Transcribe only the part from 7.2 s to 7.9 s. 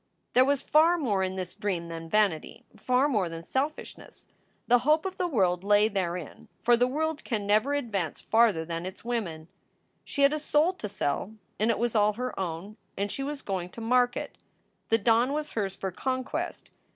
can never